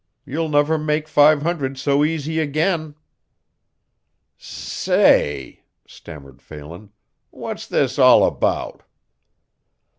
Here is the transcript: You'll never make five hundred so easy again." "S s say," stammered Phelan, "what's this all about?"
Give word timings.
You'll 0.25 0.49
never 0.49 0.79
make 0.79 1.07
five 1.07 1.43
hundred 1.43 1.77
so 1.77 2.03
easy 2.03 2.39
again." 2.39 2.95
"S 4.39 4.45
s 4.45 4.47
say," 4.47 5.63
stammered 5.85 6.41
Phelan, 6.41 6.89
"what's 7.29 7.67
this 7.67 7.99
all 7.99 8.25
about?" 8.25 8.81